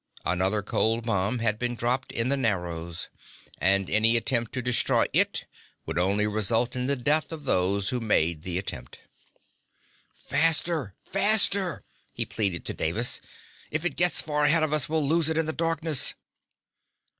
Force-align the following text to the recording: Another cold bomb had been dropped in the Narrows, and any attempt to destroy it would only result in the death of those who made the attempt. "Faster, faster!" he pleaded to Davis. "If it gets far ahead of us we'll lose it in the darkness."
Another 0.25 0.63
cold 0.63 1.05
bomb 1.05 1.37
had 1.37 1.59
been 1.59 1.75
dropped 1.75 2.11
in 2.11 2.29
the 2.29 2.35
Narrows, 2.35 3.07
and 3.59 3.87
any 3.87 4.17
attempt 4.17 4.51
to 4.53 4.61
destroy 4.63 5.05
it 5.13 5.45
would 5.85 5.99
only 5.99 6.25
result 6.25 6.75
in 6.75 6.87
the 6.87 6.95
death 6.95 7.31
of 7.31 7.43
those 7.43 7.89
who 7.89 7.99
made 7.99 8.41
the 8.41 8.57
attempt. 8.57 9.01
"Faster, 10.15 10.95
faster!" 11.05 11.83
he 12.13 12.25
pleaded 12.25 12.65
to 12.65 12.73
Davis. 12.73 13.21
"If 13.69 13.85
it 13.85 13.95
gets 13.95 14.21
far 14.21 14.45
ahead 14.45 14.63
of 14.63 14.73
us 14.73 14.89
we'll 14.89 15.07
lose 15.07 15.29
it 15.29 15.37
in 15.37 15.45
the 15.45 15.53
darkness." 15.53 16.15